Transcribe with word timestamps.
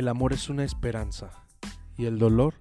El 0.00 0.08
amor 0.08 0.32
es 0.32 0.48
una 0.48 0.64
esperanza 0.64 1.28
y 1.98 2.06
el 2.06 2.18
dolor 2.18 2.54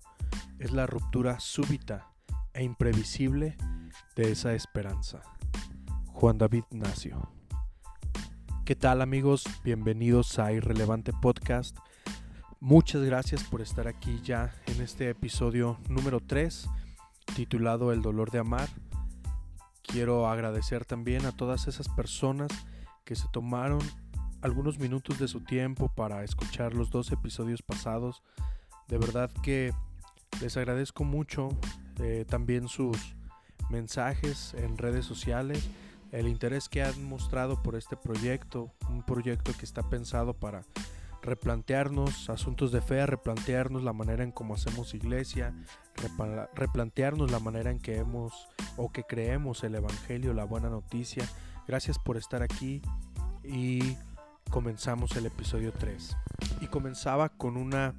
es 0.60 0.74
la 0.74 0.86
ruptura 0.86 1.40
súbita 1.40 2.12
e 2.52 2.66
imprevisible 2.66 3.56
de 4.18 4.32
esa 4.34 4.54
esperanza. 4.56 5.22
Juan 6.08 6.38
David 6.38 6.66
Nacio. 6.72 7.32
¿Qué 8.66 8.76
tal 8.76 9.02
amigos? 9.02 9.46
Bienvenidos 9.64 10.38
a 10.38 10.52
Irrelevante 10.52 11.14
Podcast. 11.14 11.78
Muchas 12.60 13.04
gracias 13.04 13.46
por 13.46 13.62
estar 13.62 13.88
aquí 13.88 14.20
ya 14.22 14.54
en 14.66 14.82
este 14.82 15.10
episodio 15.10 15.80
número 15.88 16.20
3 16.20 16.68
titulado 17.38 17.94
El 17.94 18.02
dolor 18.02 18.32
de 18.32 18.40
amar. 18.40 18.68
Quiero 19.84 20.28
agradecer 20.28 20.84
también 20.84 21.26
a 21.26 21.32
todas 21.32 21.70
esas 21.70 21.88
personas 21.88 22.52
que 23.06 23.16
se 23.16 23.30
tomaron 23.32 23.80
algunos 24.42 24.80
minutos 24.80 25.20
de 25.20 25.28
su 25.28 25.42
tiempo 25.42 25.90
para 25.90 26.24
escuchar 26.24 26.74
los 26.74 26.90
dos 26.90 27.12
episodios 27.12 27.62
pasados. 27.62 28.24
De 28.88 28.98
verdad 28.98 29.30
que 29.44 29.74
les 30.42 30.58
agradezco 30.58 31.04
mucho 31.04 31.50
eh, 32.00 32.26
también 32.28 32.68
sus 32.68 33.16
mensajes 33.70 34.54
en 34.56 34.78
redes 34.78 35.06
sociales, 35.06 35.70
el 36.12 36.28
interés 36.28 36.70
que 36.70 36.82
han 36.82 37.04
mostrado 37.04 37.62
por 37.62 37.76
este 37.76 37.96
proyecto, 37.96 38.72
un 38.90 39.04
proyecto 39.04 39.54
que 39.58 39.66
está 39.66 39.84
pensado 39.84 40.34
para 40.34 40.64
replantearnos 41.22 42.30
asuntos 42.30 42.72
de 42.72 42.82
fe, 42.82 43.06
replantearnos 43.06 43.84
la 43.84 43.94
manera 43.94 44.24
en 44.24 44.32
cómo 44.32 44.56
hacemos 44.56 44.94
iglesia, 44.94 45.54
replantearnos 46.56 47.30
la 47.30 47.40
manera 47.40 47.72
en 47.72 47.80
que 47.80 47.98
hemos 47.98 48.48
o 48.78 48.92
que 48.92 49.04
creemos 49.04 49.64
el 49.64 49.76
Evangelio, 49.76 50.34
la 50.34 50.46
buena 50.46 50.70
noticia. 50.70 51.28
Gracias 51.68 52.00
por 52.00 52.18
estar 52.18 52.42
aquí 52.42 52.82
y 53.44 53.98
comenzamos 54.50 55.16
el 55.16 55.28
episodio 55.28 55.72
3. 55.72 56.18
Y 56.62 56.68
comenzaba 56.68 57.30
con 57.30 57.56
una 57.56 57.94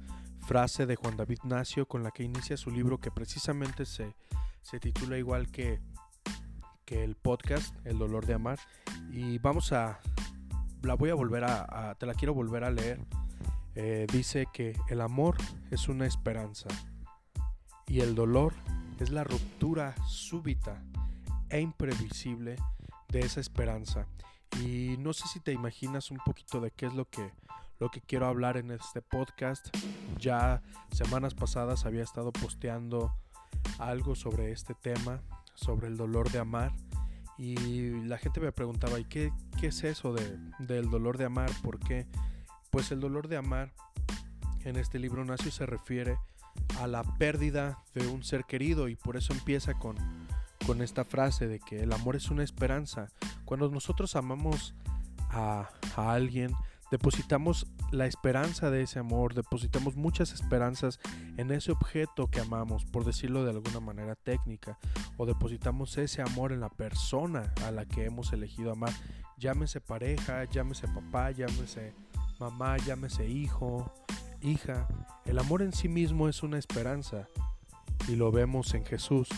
frase 0.45 0.85
de 0.85 0.95
Juan 0.95 1.17
David 1.17 1.39
Nacio 1.43 1.87
con 1.87 2.03
la 2.03 2.11
que 2.11 2.23
inicia 2.23 2.57
su 2.57 2.71
libro 2.71 2.99
que 2.99 3.11
precisamente 3.11 3.85
se, 3.85 4.15
se 4.61 4.79
titula 4.79 5.17
igual 5.17 5.49
que, 5.49 5.79
que 6.85 7.03
el 7.03 7.15
podcast, 7.15 7.75
El 7.85 7.97
dolor 7.97 8.25
de 8.25 8.33
amar. 8.33 8.59
Y 9.11 9.37
vamos 9.39 9.71
a, 9.71 9.99
la 10.81 10.95
voy 10.95 11.09
a 11.09 11.15
volver 11.15 11.45
a, 11.45 11.95
te 11.97 12.05
la 12.05 12.13
quiero 12.13 12.33
volver 12.33 12.63
a 12.63 12.71
leer. 12.71 12.99
Eh, 13.75 14.05
dice 14.11 14.47
que 14.51 14.75
el 14.89 14.99
amor 14.99 15.37
es 15.71 15.87
una 15.87 16.05
esperanza 16.05 16.67
y 17.87 18.01
el 18.01 18.15
dolor 18.15 18.53
es 18.99 19.09
la 19.09 19.23
ruptura 19.23 19.95
súbita 20.05 20.83
e 21.49 21.61
imprevisible 21.61 22.57
de 23.07 23.19
esa 23.21 23.39
esperanza. 23.39 24.07
Y 24.59 24.97
no 24.97 25.13
sé 25.13 25.27
si 25.27 25.39
te 25.39 25.53
imaginas 25.53 26.11
un 26.11 26.17
poquito 26.17 26.59
de 26.59 26.71
qué 26.71 26.87
es 26.87 26.93
lo 26.93 27.05
que, 27.05 27.31
lo 27.79 27.89
que 27.89 28.01
quiero 28.01 28.27
hablar 28.27 28.57
en 28.57 28.71
este 28.71 29.01
podcast. 29.01 29.69
Ya 30.17 30.61
semanas 30.91 31.33
pasadas 31.33 31.85
había 31.85 32.03
estado 32.03 32.31
posteando 32.31 33.15
algo 33.79 34.15
sobre 34.15 34.51
este 34.51 34.73
tema, 34.73 35.21
sobre 35.55 35.87
el 35.87 35.97
dolor 35.97 36.29
de 36.31 36.39
amar. 36.39 36.73
Y 37.37 37.89
la 38.05 38.17
gente 38.17 38.39
me 38.39 38.51
preguntaba, 38.51 38.99
¿y 38.99 39.05
qué, 39.05 39.31
qué 39.59 39.67
es 39.67 39.83
eso 39.83 40.13
de, 40.13 40.37
del 40.59 40.89
dolor 40.89 41.17
de 41.17 41.25
amar? 41.25 41.49
¿Por 41.63 41.79
qué? 41.79 42.05
Pues 42.69 42.91
el 42.91 42.99
dolor 42.99 43.27
de 43.27 43.37
amar 43.37 43.71
en 44.63 44.75
este 44.75 44.99
libro 44.99 45.25
nacio 45.25 45.51
se 45.51 45.65
refiere 45.65 46.17
a 46.79 46.87
la 46.87 47.03
pérdida 47.17 47.79
de 47.93 48.07
un 48.07 48.23
ser 48.23 48.45
querido 48.45 48.89
y 48.89 48.95
por 48.95 49.17
eso 49.17 49.33
empieza 49.33 49.73
con, 49.73 49.95
con 50.65 50.81
esta 50.81 51.05
frase 51.05 51.47
de 51.47 51.59
que 51.59 51.81
el 51.83 51.93
amor 51.93 52.15
es 52.15 52.29
una 52.29 52.43
esperanza. 52.43 53.07
Cuando 53.45 53.69
nosotros 53.69 54.15
amamos 54.15 54.73
a, 55.29 55.69
alguien, 55.95 56.53
depositamos 56.89 57.67
la 57.91 58.05
esperanza 58.05 58.69
de 58.69 58.81
ese 58.81 58.99
amor, 58.99 59.33
depositamos 59.33 59.95
muchas 59.95 60.33
esperanzas 60.33 60.99
en 61.37 61.51
ese 61.51 61.71
objeto 61.71 62.27
que 62.27 62.39
amamos, 62.39 62.85
por 62.85 63.05
decirlo 63.05 63.43
de 63.43 63.51
alguna 63.51 63.79
manera 63.79 64.15
técnica, 64.15 64.77
o 65.17 65.25
depositamos 65.25 65.97
ese 65.97 66.21
amor 66.21 66.51
en 66.51 66.59
la 66.59 66.69
persona 66.69 67.53
a 67.65 67.71
la 67.71 67.85
que 67.85 68.05
hemos 68.05 68.33
elegido 68.33 68.71
amar, 68.71 68.93
llámese 69.37 69.81
pareja, 69.81 70.45
llámese 70.45 70.87
papá, 70.87 71.31
llámese 71.31 71.93
mamá, 72.39 72.77
llámese 72.77 73.27
hijo, 73.27 73.91
hija. 74.41 74.87
El 75.25 75.39
amor 75.39 75.61
en 75.61 75.73
sí 75.73 75.87
mismo 75.87 76.27
es 76.27 76.43
una 76.43 76.57
esperanza 76.57 77.27
y 78.07 78.15
lo 78.15 78.31
vemos 78.31 78.73
en 78.73 78.85
Jesús. 78.85 79.29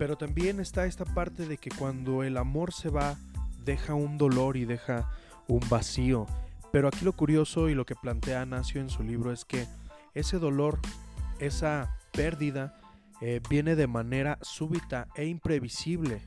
Pero 0.00 0.16
también 0.16 0.60
está 0.60 0.86
esta 0.86 1.04
parte 1.04 1.46
de 1.46 1.58
que 1.58 1.68
cuando 1.68 2.22
el 2.22 2.38
amor 2.38 2.72
se 2.72 2.88
va, 2.88 3.18
deja 3.66 3.92
un 3.92 4.16
dolor 4.16 4.56
y 4.56 4.64
deja 4.64 5.10
un 5.46 5.60
vacío. 5.68 6.24
Pero 6.72 6.88
aquí 6.88 7.04
lo 7.04 7.12
curioso 7.12 7.68
y 7.68 7.74
lo 7.74 7.84
que 7.84 7.94
plantea 7.94 8.46
Nacio 8.46 8.80
en 8.80 8.88
su 8.88 9.02
libro 9.02 9.30
es 9.30 9.44
que 9.44 9.66
ese 10.14 10.38
dolor, 10.38 10.80
esa 11.38 11.98
pérdida, 12.12 12.80
eh, 13.20 13.42
viene 13.50 13.76
de 13.76 13.86
manera 13.88 14.38
súbita 14.40 15.06
e 15.16 15.26
imprevisible. 15.26 16.22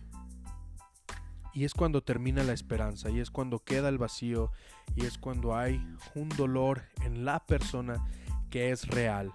Y 1.51 1.63
es 1.63 1.73
cuando 1.73 2.03
termina 2.03 2.43
la 2.43 2.53
esperanza, 2.53 3.09
y 3.09 3.21
es 3.21 3.31
cuando 3.31 3.57
queda 3.57 3.89
el 3.89 3.97
vacío, 3.97 4.51
y 4.95 5.07
es 5.07 5.17
cuando 5.17 5.55
hay 5.55 5.83
un 6.13 6.29
dolor 6.29 6.83
en 7.03 7.25
la 7.25 7.43
persona 7.43 8.05
que 8.51 8.69
es 8.69 8.87
real. 8.87 9.33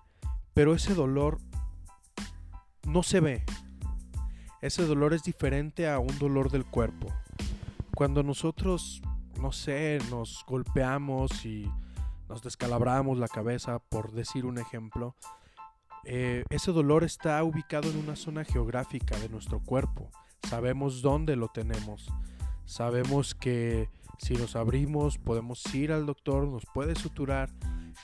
Pero 0.54 0.76
ese 0.76 0.94
dolor 0.94 1.38
no 2.84 3.02
se 3.02 3.18
ve, 3.18 3.44
ese 4.60 4.86
dolor 4.86 5.14
es 5.14 5.22
diferente 5.22 5.88
a 5.88 5.98
un 5.98 6.18
dolor 6.18 6.50
del 6.50 6.64
cuerpo. 6.64 7.08
Cuando 7.94 8.22
nosotros, 8.22 9.02
no 9.40 9.52
sé, 9.52 9.98
nos 10.10 10.44
golpeamos 10.46 11.44
y 11.44 11.70
nos 12.28 12.42
descalabramos 12.42 13.18
la 13.18 13.28
cabeza, 13.28 13.78
por 13.78 14.12
decir 14.12 14.44
un 14.46 14.58
ejemplo, 14.58 15.14
eh, 16.04 16.44
ese 16.50 16.72
dolor 16.72 17.04
está 17.04 17.42
ubicado 17.42 17.90
en 17.90 17.98
una 17.98 18.16
zona 18.16 18.44
geográfica 18.44 19.18
de 19.18 19.28
nuestro 19.28 19.60
cuerpo. 19.60 20.10
Sabemos 20.48 21.02
dónde 21.02 21.36
lo 21.36 21.48
tenemos. 21.48 22.06
Sabemos 22.64 23.34
que 23.34 23.88
si 24.18 24.34
nos 24.34 24.56
abrimos 24.56 25.18
podemos 25.18 25.64
ir 25.74 25.92
al 25.92 26.06
doctor, 26.06 26.46
nos 26.46 26.64
puede 26.66 26.94
suturar, 26.94 27.50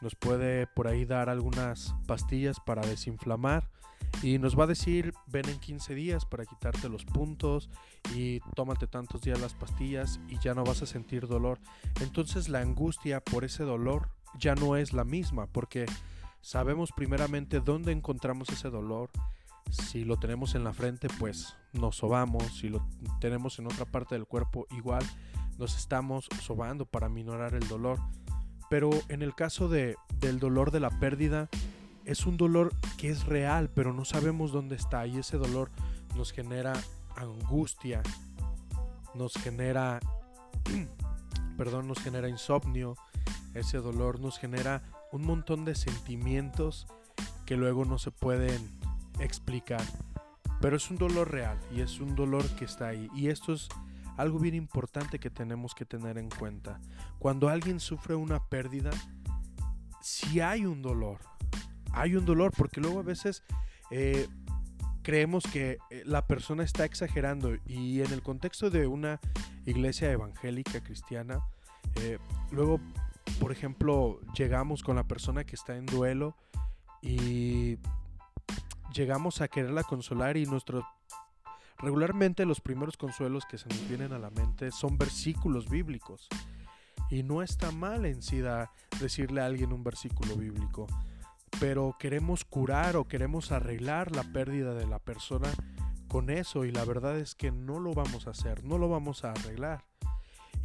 nos 0.01 0.15
puede 0.15 0.67
por 0.67 0.89
ahí 0.89 1.05
dar 1.05 1.29
algunas 1.29 1.95
pastillas 2.07 2.59
para 2.61 2.83
desinflamar 2.87 3.69
y 4.23 4.39
nos 4.39 4.59
va 4.59 4.65
a 4.65 4.69
decir 4.69 5.13
ven 5.27 5.49
en 5.49 5.59
15 5.59 5.95
días 5.95 6.25
para 6.25 6.47
quitarte 6.47 6.89
los 6.89 7.05
puntos 7.05 7.71
y 8.15 8.41
tómate 8.55 8.87
tantos 8.87 9.23
días 9.23 9.41
las 9.41 9.55
pastillas 9.55 10.21
y 10.29 10.39
ya 10.39 10.55
no 10.55 10.65
vas 10.65 10.83
a 10.83 10.87
sentir 10.87 11.27
dolor. 11.27 11.59
Entonces 12.01 12.49
la 12.49 12.61
angustia 12.61 13.21
por 13.21 13.45
ese 13.45 13.65
dolor 13.65 14.09
ya 14.39 14.55
no 14.55 14.77
es 14.77 14.93
la 14.93 15.05
misma 15.05 15.47
porque 15.47 15.87
sabemos 16.41 16.91
primeramente 16.93 17.61
dónde 17.61 17.93
encontramos 17.93 18.49
ese 18.51 18.71
dolor. 18.71 19.11
Si 19.71 20.05
lo 20.05 20.19
tenemos 20.19 20.55
en 20.55 20.65
la 20.65 20.73
frente, 20.73 21.09
pues 21.19 21.57
nos 21.73 21.97
sobamos. 21.97 22.59
Si 22.59 22.69
lo 22.69 22.87
tenemos 23.21 23.59
en 23.59 23.67
otra 23.67 23.87
parte 23.87 24.15
del 24.15 24.27
cuerpo, 24.27 24.67
igual 24.71 25.03
nos 25.59 25.77
estamos 25.77 26.29
sobando 26.41 26.87
para 26.87 27.09
minorar 27.09 27.55
el 27.55 27.67
dolor. 27.67 27.99
Pero 28.75 28.91
en 29.09 29.23
el 29.23 29.37
caso 29.37 29.69
de, 29.69 29.95
del 30.19 30.41
dolor 30.41 30.73
de 30.73 30.81
la 30.81 30.91
pérdida, 30.91 31.49
es 32.05 32.27
un 32.27 32.37
dolor 32.37 32.75
que 32.97 33.09
es 33.09 33.25
real, 33.25 33.71
pero 33.73 33.93
no 33.93 34.05
sabemos 34.05 34.51
dónde 34.51 34.75
está 34.75 35.07
y 35.07 35.17
ese 35.17 35.39
dolor 35.39 35.71
nos 36.17 36.33
genera 36.33 36.73
angustia, 37.15 38.03
nos 39.15 39.35
genera, 39.35 40.01
perdón, 41.57 41.87
nos 41.87 42.01
genera 42.01 42.29
insomnio, 42.29 42.97
ese 43.55 43.79
dolor 43.79 44.19
nos 44.19 44.41
genera 44.41 44.83
un 45.13 45.25
montón 45.25 45.65
de 45.65 45.77
sentimientos 45.77 46.89
que 47.47 47.57
luego 47.57 47.85
no 47.85 48.01
se 48.01 48.11
pueden 48.11 48.77
explicar. 49.21 49.85
Pero 50.61 50.79
es 50.79 50.91
un 50.91 50.97
dolor 50.97 51.31
real 51.31 51.61
y 51.73 51.81
es 51.81 52.01
un 52.01 52.17
dolor 52.17 52.45
que 52.57 52.65
está 52.65 52.89
ahí. 52.89 53.09
Y 53.15 53.29
esto 53.29 53.53
es 53.53 53.69
algo 54.17 54.39
bien 54.39 54.55
importante 54.55 55.19
que 55.19 55.31
tenemos 55.31 55.75
que 55.75 55.85
tener 55.85 56.19
en 56.19 56.29
cuenta. 56.29 56.81
Cuando 57.19 57.49
alguien 57.49 57.81
sufre 57.81 58.15
una 58.15 58.43
pérdida, 58.49 58.91
si 60.01 60.41
hay 60.41 60.67
un 60.67 60.83
dolor, 60.83 61.19
hay 61.93 62.17
un 62.17 62.25
dolor, 62.25 62.53
porque 62.57 62.81
luego 62.81 63.01
a 63.01 63.03
veces 63.03 63.43
eh, 63.91 64.29
creemos 65.03 65.45
que 65.45 65.79
eh, 65.91 66.03
la 66.05 66.27
persona 66.27 66.65
está 66.65 66.85
exagerando 66.85 67.57
y 67.67 68.01
en 68.01 68.13
el 68.13 68.23
contexto 68.23 68.71
de 68.71 68.87
una 68.87 69.21
iglesia 69.67 70.11
evangélica 70.11 70.83
cristiana, 70.83 71.41
eh, 71.97 72.19
luego, 72.51 72.81
por 73.41 73.53
ejemplo, 73.53 74.21
llegamos 74.37 74.83
con 74.83 74.97
la 74.97 75.05
persona 75.05 75.45
que 75.45 75.57
está 75.57 75.77
en 75.77 75.87
duelo 75.87 76.37
y 77.03 77.79
llegamos 78.93 79.41
a 79.41 79.49
quererla 79.49 79.85
consolar 79.85 80.37
y 80.37 80.47
nuestro 80.47 80.87
regularmente 81.79 82.47
los 82.47 82.61
primeros 82.61 82.97
consuelos 82.97 83.45
que 83.47 83.59
se 83.59 83.69
nos 83.69 83.89
vienen 83.89 84.13
a 84.13 84.19
la 84.19 84.31
mente 84.31 84.71
son 84.71 84.99
versículos 84.99 85.69
bíblicos 85.69 86.29
y 87.11 87.23
no 87.23 87.43
está 87.43 87.71
mal 87.71 88.07
en 88.07 88.23
sí 88.23 88.41
decirle 89.01 89.41
a 89.41 89.47
alguien 89.47 89.73
un 89.73 89.85
versículo 89.85 90.37
bíblico 90.37 90.87
pero 91.61 91.97
queremos 91.99 92.45
curar 92.45 92.97
o 92.97 93.07
queremos 93.07 93.53
arreglar 93.53 94.15
la 94.15 94.25
pérdida 94.25 94.75
de 94.75 94.87
la 94.87 94.99
persona 94.99 95.49
con 96.09 96.31
eso 96.31 96.65
y 96.65 96.73
la 96.73 96.85
verdad 96.85 97.19
es 97.19 97.35
que 97.35 97.51
no 97.51 97.81
lo 97.81 97.93
vamos 97.93 98.27
a 98.27 98.31
hacer, 98.31 98.65
no 98.65 98.79
lo 98.79 98.89
vamos 98.89 99.25
a 99.25 99.33
arreglar. 99.33 99.85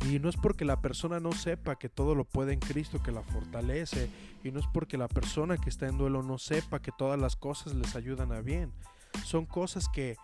Y 0.07 0.19
no 0.19 0.29
es 0.29 0.37
porque 0.37 0.63
la 0.63 0.79
persona 0.79 1.19
no 1.19 1.31
sepa 1.33 1.77
que 1.77 1.89
todo 1.89 2.15
lo 2.15 2.23
puede 2.23 2.53
en 2.53 2.59
Cristo 2.59 3.03
que 3.03 3.11
la 3.11 3.21
fortalece. 3.21 4.09
Y 4.43 4.51
no 4.51 4.59
es 4.59 4.67
porque 4.67 4.97
la 4.97 5.09
persona 5.09 5.57
que 5.57 5.69
está 5.69 5.87
en 5.87 5.97
duelo 5.97 6.23
no 6.23 6.37
sepa 6.37 6.81
que 6.81 6.91
todas 6.97 7.19
las 7.19 7.35
cosas 7.35 7.73
les 7.73 7.95
ayudan 7.95 8.31
a 8.31 8.39
bien. 8.39 8.71
Son 9.25 9.45
cosas 9.45 9.89
que 9.89 10.15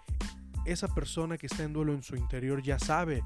esa 0.65 0.87
persona 0.87 1.37
que 1.37 1.47
está 1.47 1.63
en 1.63 1.73
duelo 1.73 1.93
en 1.93 2.03
su 2.03 2.15
interior 2.15 2.61
ya 2.61 2.79
sabe. 2.79 3.23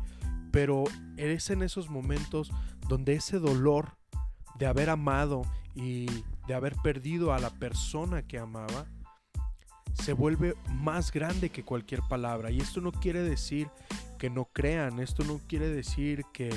Pero 0.51 0.83
es 1.17 1.49
en 1.49 1.61
esos 1.61 1.89
momentos 1.89 2.51
donde 2.87 3.13
ese 3.13 3.39
dolor 3.39 3.97
de 4.57 4.65
haber 4.65 4.89
amado 4.89 5.43
y 5.75 6.07
de 6.47 6.53
haber 6.53 6.75
perdido 6.77 7.33
a 7.33 7.39
la 7.39 7.49
persona 7.51 8.23
que 8.23 8.39
amaba 8.39 8.85
se 9.93 10.13
vuelve 10.13 10.55
más 10.71 11.11
grande 11.11 11.49
que 11.49 11.63
cualquier 11.63 12.01
palabra. 12.09 12.51
Y 12.51 12.59
esto 12.59 12.81
no 12.81 12.91
quiere 12.91 13.21
decir 13.21 13.69
que 14.17 14.29
no 14.29 14.45
crean, 14.45 14.99
esto 14.99 15.23
no 15.23 15.39
quiere 15.47 15.69
decir 15.69 16.23
que, 16.33 16.53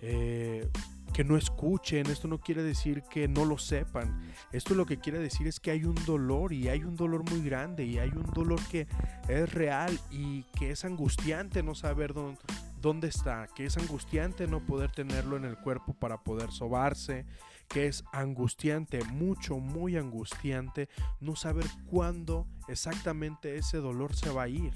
eh, 0.00 0.68
que 1.12 1.24
no 1.24 1.36
escuchen, 1.36 2.06
esto 2.06 2.26
no 2.26 2.38
quiere 2.38 2.62
decir 2.62 3.02
que 3.02 3.28
no 3.28 3.44
lo 3.44 3.58
sepan. 3.58 4.20
Esto 4.50 4.74
lo 4.74 4.86
que 4.86 4.98
quiere 4.98 5.18
decir 5.18 5.46
es 5.46 5.60
que 5.60 5.70
hay 5.70 5.84
un 5.84 5.94
dolor 6.06 6.52
y 6.52 6.68
hay 6.68 6.84
un 6.84 6.96
dolor 6.96 7.28
muy 7.30 7.42
grande 7.42 7.84
y 7.84 7.98
hay 7.98 8.10
un 8.10 8.30
dolor 8.32 8.60
que 8.70 8.86
es 9.28 9.52
real 9.52 9.98
y 10.10 10.44
que 10.58 10.70
es 10.70 10.84
angustiante 10.84 11.62
no 11.62 11.74
saber 11.74 12.14
dónde, 12.14 12.40
dónde 12.80 13.08
está, 13.08 13.46
que 13.54 13.66
es 13.66 13.76
angustiante 13.76 14.46
no 14.46 14.64
poder 14.64 14.90
tenerlo 14.90 15.36
en 15.36 15.44
el 15.44 15.56
cuerpo 15.56 15.92
para 15.92 16.22
poder 16.22 16.50
sobarse, 16.50 17.26
que 17.68 17.86
es 17.86 18.04
angustiante, 18.12 19.04
mucho, 19.04 19.58
muy 19.58 19.96
angustiante 19.96 20.88
no 21.20 21.36
saber 21.36 21.66
cuándo 21.86 22.46
exactamente 22.68 23.56
ese 23.56 23.78
dolor 23.78 24.14
se 24.16 24.30
va 24.30 24.44
a 24.44 24.48
ir 24.48 24.72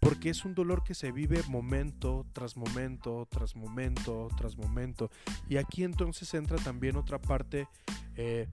porque 0.00 0.28
es 0.30 0.44
un 0.44 0.54
dolor 0.54 0.84
que 0.84 0.94
se 0.94 1.12
vive 1.12 1.42
momento 1.48 2.26
tras 2.32 2.56
momento, 2.56 3.26
tras 3.30 3.56
momento, 3.56 4.28
tras 4.36 4.56
momento. 4.56 5.10
Y 5.48 5.56
aquí 5.56 5.82
entonces 5.82 6.32
entra 6.34 6.58
también 6.58 6.96
otra 6.96 7.18
parte 7.18 7.68
eh, 8.16 8.48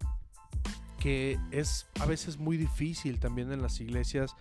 que 1.00 1.40
es 1.52 1.88
a 2.00 2.06
veces 2.06 2.38
muy 2.38 2.58
difícil 2.58 3.20
también 3.20 3.52
en 3.52 3.62
las 3.62 3.82
iglesias, 3.82 4.36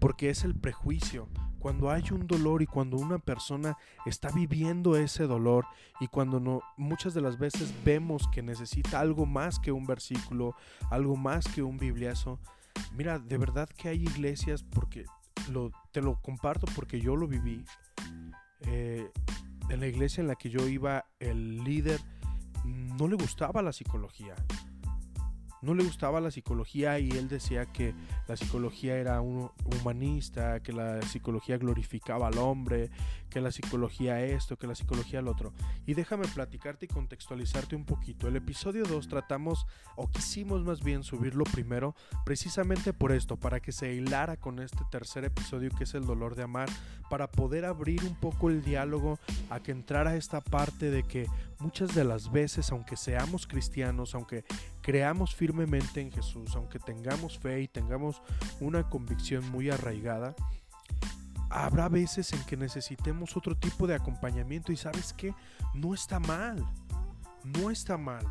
porque 0.00 0.30
es 0.30 0.44
el 0.44 0.54
prejuicio. 0.54 1.28
Cuando 1.58 1.90
hay 1.90 2.04
un 2.10 2.26
dolor 2.26 2.62
y 2.62 2.66
cuando 2.66 2.96
una 2.96 3.18
persona 3.18 3.76
está 4.04 4.30
viviendo 4.30 4.96
ese 4.96 5.24
dolor 5.24 5.66
y 6.00 6.08
cuando 6.08 6.40
no, 6.40 6.62
muchas 6.76 7.12
de 7.14 7.20
las 7.20 7.38
veces 7.38 7.72
vemos 7.84 8.28
que 8.28 8.42
necesita 8.42 9.00
algo 9.00 9.26
más 9.26 9.58
que 9.58 9.72
un 9.72 9.86
versículo, 9.86 10.54
algo 10.90 11.16
más 11.16 11.46
que 11.48 11.62
un 11.62 11.76
bibliazo, 11.76 12.38
Mira, 12.94 13.18
de 13.18 13.38
verdad 13.38 13.68
que 13.68 13.88
hay 13.88 14.02
iglesias, 14.02 14.62
porque 14.62 15.04
te 15.92 16.02
lo 16.02 16.20
comparto 16.20 16.66
porque 16.74 17.00
yo 17.00 17.16
lo 17.16 17.26
viví. 17.26 17.64
Eh, 18.62 19.10
en 19.68 19.80
la 19.80 19.86
iglesia 19.86 20.20
en 20.20 20.28
la 20.28 20.36
que 20.36 20.50
yo 20.50 20.66
iba, 20.68 21.04
el 21.18 21.62
líder 21.64 22.00
no 22.64 23.08
le 23.08 23.16
gustaba 23.16 23.62
la 23.62 23.72
psicología 23.72 24.34
no 25.62 25.74
le 25.74 25.84
gustaba 25.84 26.20
la 26.20 26.30
psicología 26.30 26.98
y 26.98 27.10
él 27.10 27.28
decía 27.28 27.66
que 27.66 27.94
la 28.28 28.36
psicología 28.36 28.96
era 28.96 29.20
un 29.20 29.50
humanista, 29.64 30.60
que 30.60 30.72
la 30.72 31.02
psicología 31.02 31.58
glorificaba 31.58 32.28
al 32.28 32.38
hombre, 32.38 32.90
que 33.30 33.40
la 33.40 33.50
psicología 33.50 34.22
esto, 34.22 34.56
que 34.56 34.66
la 34.66 34.74
psicología 34.74 35.22
lo 35.22 35.32
otro. 35.32 35.52
Y 35.86 35.94
déjame 35.94 36.26
platicarte 36.28 36.86
y 36.86 36.88
contextualizarte 36.88 37.76
un 37.76 37.84
poquito. 37.84 38.28
El 38.28 38.36
episodio 38.36 38.84
2 38.84 39.08
tratamos, 39.08 39.66
o 39.96 40.08
quisimos 40.08 40.62
más 40.64 40.82
bien 40.82 41.02
subirlo 41.02 41.44
primero, 41.44 41.94
precisamente 42.24 42.92
por 42.92 43.12
esto, 43.12 43.36
para 43.36 43.60
que 43.60 43.72
se 43.72 43.94
hilara 43.94 44.36
con 44.36 44.60
este 44.60 44.84
tercer 44.90 45.24
episodio 45.24 45.70
que 45.76 45.84
es 45.84 45.94
el 45.94 46.06
dolor 46.06 46.34
de 46.34 46.44
amar, 46.44 46.68
para 47.10 47.30
poder 47.30 47.64
abrir 47.64 48.04
un 48.04 48.14
poco 48.14 48.50
el 48.50 48.62
diálogo 48.62 49.18
a 49.50 49.60
que 49.60 49.72
entrara 49.72 50.16
esta 50.16 50.40
parte 50.40 50.90
de 50.90 51.02
que 51.02 51.26
muchas 51.58 51.94
de 51.94 52.04
las 52.04 52.30
veces, 52.30 52.70
aunque 52.70 52.96
seamos 52.96 53.46
cristianos, 53.46 54.14
aunque 54.14 54.44
creamos 54.82 55.34
firmemente 55.34 56.00
en 56.00 56.12
Jesús, 56.12 56.54
aunque 56.54 56.78
tengamos 56.78 57.38
fe 57.38 57.62
y 57.62 57.68
tengamos 57.68 58.22
una 58.60 58.88
convicción 58.88 59.48
muy 59.50 59.70
arraigada, 59.70 60.34
habrá 61.50 61.88
veces 61.88 62.32
en 62.32 62.44
que 62.44 62.56
necesitemos 62.56 63.36
otro 63.36 63.56
tipo 63.56 63.86
de 63.86 63.94
acompañamiento 63.94 64.72
y 64.72 64.76
sabes 64.76 65.12
que 65.12 65.34
no 65.74 65.94
está 65.94 66.18
mal, 66.20 66.64
no 67.44 67.70
está 67.70 67.96
mal. 67.96 68.26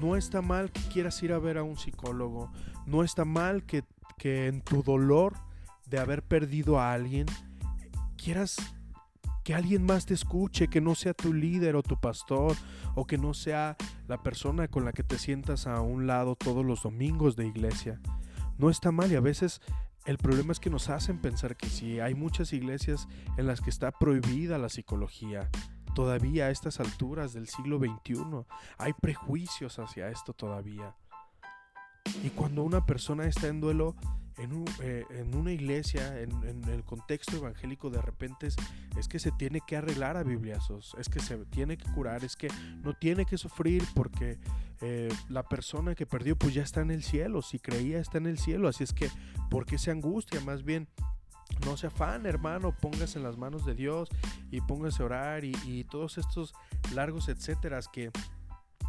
No 0.00 0.14
está 0.14 0.42
mal 0.42 0.70
que 0.70 0.82
quieras 0.82 1.22
ir 1.22 1.32
a 1.32 1.38
ver 1.38 1.56
a 1.56 1.62
un 1.62 1.78
psicólogo, 1.78 2.52
no 2.84 3.02
está 3.02 3.24
mal 3.24 3.64
que, 3.64 3.82
que 4.18 4.46
en 4.46 4.60
tu 4.60 4.82
dolor 4.82 5.32
de 5.86 5.98
haber 5.98 6.22
perdido 6.22 6.78
a 6.78 6.92
alguien 6.92 7.24
quieras 8.18 8.56
que 9.46 9.54
alguien 9.54 9.86
más 9.86 10.06
te 10.06 10.14
escuche, 10.14 10.66
que 10.66 10.80
no 10.80 10.96
sea 10.96 11.14
tu 11.14 11.32
líder 11.32 11.76
o 11.76 11.84
tu 11.84 12.00
pastor, 12.00 12.56
o 12.96 13.06
que 13.06 13.16
no 13.16 13.32
sea 13.32 13.76
la 14.08 14.20
persona 14.20 14.66
con 14.66 14.84
la 14.84 14.92
que 14.92 15.04
te 15.04 15.18
sientas 15.18 15.68
a 15.68 15.80
un 15.82 16.08
lado 16.08 16.34
todos 16.34 16.66
los 16.66 16.82
domingos 16.82 17.36
de 17.36 17.46
iglesia. 17.46 18.00
No 18.58 18.70
está 18.70 18.90
mal 18.90 19.12
y 19.12 19.14
a 19.14 19.20
veces 19.20 19.60
el 20.04 20.18
problema 20.18 20.50
es 20.50 20.58
que 20.58 20.68
nos 20.68 20.88
hacen 20.88 21.20
pensar 21.20 21.56
que 21.56 21.68
sí, 21.68 22.00
hay 22.00 22.16
muchas 22.16 22.52
iglesias 22.52 23.06
en 23.36 23.46
las 23.46 23.60
que 23.60 23.70
está 23.70 23.92
prohibida 23.92 24.58
la 24.58 24.68
psicología. 24.68 25.48
Todavía 25.94 26.46
a 26.46 26.50
estas 26.50 26.80
alturas 26.80 27.32
del 27.32 27.46
siglo 27.46 27.78
XXI 27.78 28.46
hay 28.78 28.94
prejuicios 28.94 29.78
hacia 29.78 30.08
esto 30.08 30.32
todavía. 30.32 30.96
Y 32.24 32.30
cuando 32.30 32.64
una 32.64 32.84
persona 32.84 33.26
está 33.26 33.46
en 33.46 33.60
duelo, 33.60 33.94
eh, 34.38 35.04
en, 35.10 35.34
una 35.34 35.50
iglesia, 35.50 36.20
en, 36.20 36.62
el 36.68 36.84
contexto 36.84 37.36
evangélico, 37.36 37.88
de 37.88 38.02
repente 38.02 38.48
es, 38.96 39.08
que 39.08 39.18
se 39.18 39.32
tiene 39.32 39.62
que 39.66 39.76
arreglar 39.76 40.18
a 40.18 40.22
bibliazos, 40.24 40.94
es 40.98 41.08
que 41.08 41.20
se 41.20 41.38
tiene 41.46 41.78
que 41.78 41.90
curar, 41.92 42.22
es 42.22 42.36
que 42.36 42.48
no 42.82 42.92
tiene 42.92 43.24
que 43.24 43.38
sufrir 43.38 43.82
porque 43.94 44.38
eh, 44.82 45.08
la 45.30 45.42
persona 45.42 45.94
que 45.94 46.04
perdió 46.04 46.36
pues 46.36 46.52
ya 46.52 46.62
está 46.62 46.82
en 46.82 46.90
el 46.90 47.02
cielo, 47.02 47.40
si 47.40 47.58
creía 47.58 47.98
está 47.98 48.18
en 48.18 48.26
el 48.26 48.38
cielo, 48.38 48.68
así 48.68 48.84
es 48.84 48.92
que, 48.92 49.08
¿por 49.50 49.64
qué 49.64 49.78
se 49.78 49.90
angustia? 49.90 50.38
Más 50.42 50.64
bien, 50.64 50.86
no 51.64 51.78
se 51.78 51.86
afán, 51.86 52.26
hermano, 52.26 52.76
póngase 52.78 53.18
en 53.18 53.24
las 53.24 53.38
manos 53.38 53.64
de 53.64 53.74
Dios 53.74 54.10
y 54.50 54.60
póngase 54.60 55.02
a 55.02 55.06
orar 55.06 55.44
y, 55.44 55.56
y 55.64 55.84
todos 55.84 56.18
estos 56.18 56.52
largos 56.94 57.30
etcéteras 57.30 57.88
que 57.88 58.10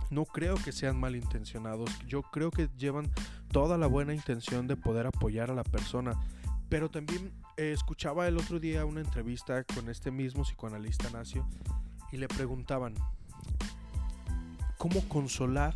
no 0.09 0.25
creo 0.25 0.55
que 0.55 0.71
sean 0.71 0.99
malintencionados, 0.99 1.89
yo 2.05 2.21
creo 2.21 2.51
que 2.51 2.69
llevan 2.77 3.11
toda 3.51 3.77
la 3.77 3.87
buena 3.87 4.13
intención 4.13 4.67
de 4.67 4.75
poder 4.75 5.07
apoyar 5.07 5.51
a 5.51 5.55
la 5.55 5.63
persona. 5.63 6.13
Pero 6.69 6.89
también 6.89 7.31
eh, 7.55 7.71
escuchaba 7.71 8.27
el 8.27 8.37
otro 8.37 8.59
día 8.59 8.85
una 8.85 9.01
entrevista 9.01 9.63
con 9.63 9.89
este 9.89 10.11
mismo 10.11 10.43
psicoanalista 10.43 11.09
Nacio 11.09 11.47
y 12.11 12.17
le 12.17 12.27
preguntaban, 12.27 12.93
¿cómo 14.77 15.01
consolar 15.07 15.73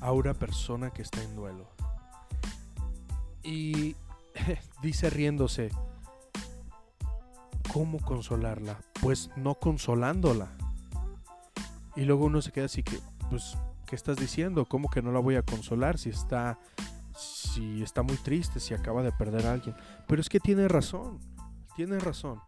a 0.00 0.12
una 0.12 0.34
persona 0.34 0.90
que 0.90 1.02
está 1.02 1.22
en 1.22 1.34
duelo? 1.34 1.68
Y 3.42 3.96
dice 4.82 5.10
riéndose, 5.10 5.70
¿cómo 7.72 7.98
consolarla? 7.98 8.78
Pues 9.00 9.30
no 9.36 9.54
consolándola. 9.54 10.48
Y 11.96 12.04
luego 12.04 12.26
uno 12.26 12.42
se 12.42 12.52
queda 12.52 12.66
así 12.66 12.82
que, 12.82 12.98
pues, 13.30 13.56
¿qué 13.86 13.96
estás 13.96 14.16
diciendo? 14.16 14.66
¿Cómo 14.66 14.88
que 14.88 15.02
no 15.02 15.10
la 15.10 15.18
voy 15.18 15.36
a 15.36 15.42
consolar 15.42 15.98
si 15.98 16.10
está, 16.10 16.58
si 17.18 17.82
está 17.82 18.02
muy 18.02 18.16
triste, 18.16 18.60
si 18.60 18.74
acaba 18.74 19.02
de 19.02 19.12
perder 19.12 19.46
a 19.46 19.52
alguien? 19.52 19.76
Pero 20.06 20.20
es 20.20 20.28
que 20.28 20.40
tiene 20.40 20.68
razón, 20.68 21.18
tiene 21.76 21.98
razón. 21.98 22.40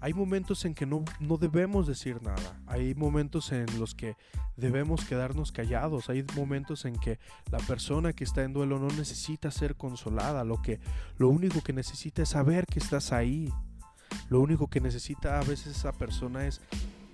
Hay 0.00 0.12
momentos 0.12 0.64
en 0.66 0.74
que 0.74 0.84
no, 0.84 1.02
no 1.18 1.38
debemos 1.38 1.86
decir 1.86 2.22
nada, 2.22 2.60
hay 2.66 2.94
momentos 2.94 3.50
en 3.52 3.66
los 3.80 3.94
que 3.94 4.16
debemos 4.54 5.04
quedarnos 5.04 5.50
callados, 5.50 6.10
hay 6.10 6.24
momentos 6.36 6.84
en 6.84 6.94
que 6.96 7.18
la 7.50 7.58
persona 7.58 8.12
que 8.12 8.24
está 8.24 8.42
en 8.42 8.52
duelo 8.52 8.78
no 8.78 8.88
necesita 8.88 9.50
ser 9.50 9.76
consolada, 9.76 10.44
lo, 10.44 10.60
que, 10.60 10.78
lo 11.16 11.30
único 11.30 11.62
que 11.62 11.72
necesita 11.72 12.22
es 12.22 12.28
saber 12.28 12.66
que 12.66 12.80
estás 12.80 13.12
ahí. 13.12 13.50
Lo 14.28 14.40
único 14.40 14.68
que 14.68 14.80
necesita 14.80 15.38
a 15.38 15.42
veces 15.42 15.76
esa 15.78 15.92
persona 15.92 16.46
es 16.46 16.60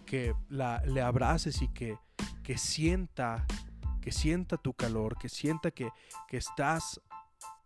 que 0.04 0.34
la, 0.48 0.82
le 0.84 1.00
abraces 1.00 1.62
y 1.62 1.68
que, 1.68 1.96
que 2.42 2.58
sienta, 2.58 3.46
que 4.00 4.12
sienta 4.12 4.56
tu 4.56 4.72
calor, 4.72 5.18
que 5.18 5.28
sienta 5.28 5.70
que, 5.70 5.90
que 6.28 6.36
estás 6.36 7.00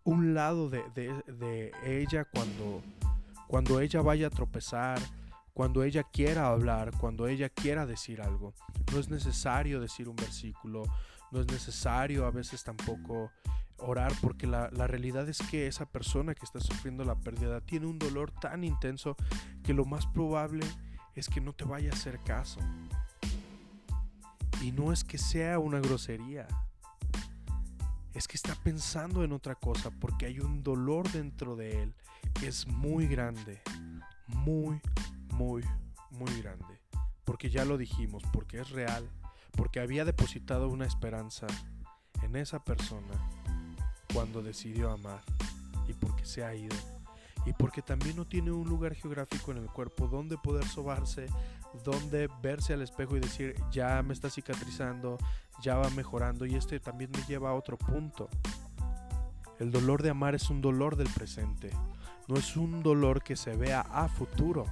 un 0.05 0.35
lado 0.35 0.69
de, 0.69 0.83
de, 0.95 1.73
ella 1.85 2.25
cuando, 2.25 2.83
cuando 3.49 3.81
ella 3.81 4.03
vaya 4.03 4.27
a 4.27 4.31
tropezar, 4.31 5.01
cuando 5.55 5.83
ella 5.83 6.03
quiera 6.03 6.49
hablar, 6.49 6.91
cuando 6.99 7.27
ella 7.27 7.49
quiera 7.49 7.87
decir 7.87 8.21
algo. 8.21 8.55
No 8.93 8.99
es 8.99 9.09
necesario 9.09 9.81
decir 9.81 10.09
un 10.09 10.17
versículo, 10.17 10.83
no 11.31 11.41
es 11.41 11.47
necesario 11.47 12.27
a 12.27 12.31
veces 12.31 12.63
tampoco 12.65 13.31
orar, 13.79 14.13
porque 14.21 14.47
la, 14.47 14.69
la, 14.73 14.87
realidad 14.87 15.29
es 15.29 15.39
que 15.51 15.67
esa 15.67 15.87
persona 15.87 16.35
que 16.35 16.45
está 16.45 16.61
sufriendo 16.61 17.05
la 17.05 17.17
pérdida 17.17 17.61
tiene 17.61 17.87
un 17.87 17.99
dolor 17.99 18.31
tan 18.31 18.63
intenso 18.63 19.17
que 19.63 19.75
lo 19.75 19.85
más 19.85 20.07
probable 20.07 20.65
es 21.15 21.29
que 21.29 21.41
no 21.41 21.53
te 21.53 21.65
vaya 21.65 21.91
a 21.91 21.95
hacer 21.95 22.21
caso. 22.21 22.61
Y 24.65 24.73
no 24.73 24.95
es 24.95 25.05
que 25.05 25.19
sea 25.19 25.59
una 25.59 25.79
grosería. 25.79 26.49
Es 28.15 28.27
que 28.27 28.39
está 28.39 28.55
pensando 28.55 29.23
en 29.23 29.33
otra 29.33 29.57
cosa 29.57 29.91
porque 29.91 30.25
hay 30.25 30.41
un 30.41 30.63
dolor 30.63 31.07
dentro 31.13 31.55
de 31.55 31.83
él 31.83 31.95
que 32.33 32.49
es 32.49 32.67
muy 32.67 33.07
grande. 33.07 33.61
Muy, 34.27 34.81
muy, 35.35 35.63
muy 36.11 36.41
grande. 36.41 36.81
porque 37.25 37.51
ya 37.51 37.67
lo 37.67 37.77
dijimos, 37.77 38.23
porque 38.33 38.59
es 38.59 38.71
real, 38.71 39.07
porque 39.53 39.81
había 39.81 40.07
depositado 40.07 40.69
una 40.71 40.87
esperanza 40.87 41.47
en 42.23 42.35
esa 42.37 42.65
persona 42.65 43.31
cuando 44.15 44.43
decidió 44.43 44.91
amar 44.91 45.23
y 45.87 45.93
porque 45.93 46.25
se 46.25 46.43
ha 46.43 46.55
ido 46.55 46.77
y 47.47 47.53
porque 47.53 47.83
también 47.83 48.17
no 48.17 48.25
tiene 48.25 48.51
un 48.51 48.69
lugar 48.69 48.95
geográfico 48.95 49.53
en 49.53 49.59
el 49.59 49.67
cuerpo 49.67 50.09
donde 50.09 50.39
poder 50.39 50.67
sobarse, 50.67 51.27
donde 51.83 52.29
verse 52.43 52.75
al 52.75 52.83
espejo 52.83 53.17
y 53.17 53.21
decir, 53.21 53.55
ya 53.71 54.03
me 54.03 54.13
está 54.13 54.31
cicatrizando, 54.31 55.19
ya 55.63 55.77
va 55.77 55.91
mejorando 55.91 56.47
y 56.47 56.55
este 56.55 56.81
también 56.81 57.11
me 57.11 57.23
lleva 57.27 57.51
a 57.51 57.55
otro 57.55 57.77
punto. 57.77 58.29
El 59.59 59.71
dolor 59.71 60.03
de 60.03 60.11
amar 60.11 60.35
es 60.35 60.51
un 60.51 60.61
dolor 60.61 60.97
del 60.97 61.09
presente, 61.09 61.71
no 62.29 62.37
es 62.37 62.57
un 62.57 62.83
dolor 62.83 63.23
que 63.23 63.37
se 63.37 63.57
vea 63.57 63.81
a 63.81 64.09
futuro. 64.09 64.67